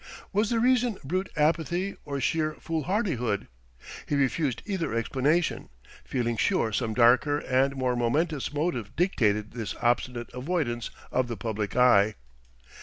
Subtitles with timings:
[0.33, 3.47] Was the reason brute apathy or sheer foolhardihood?
[4.07, 5.69] He refused either explanation,
[6.03, 11.75] feeling sure some darker and more momentous motive dictated this obstinate avoidance of the public
[11.75, 12.15] eye.